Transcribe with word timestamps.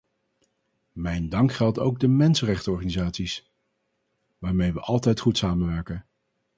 Mijn 0.93 1.29
dank 1.29 1.53
geldt 1.53 1.79
ook 1.79 1.99
de 1.99 2.07
mensenrechtenorganisaties, 2.07 3.51
waarmee 4.37 4.73
we 4.73 4.79
altijd 4.79 5.19
goed 5.19 5.37
samenwerken. 5.37 6.05